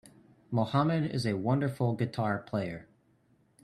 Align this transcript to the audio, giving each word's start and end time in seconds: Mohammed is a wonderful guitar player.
Mohammed 0.49 1.11
is 1.11 1.27
a 1.27 1.37
wonderful 1.37 1.93
guitar 1.93 2.39
player. 2.39 2.87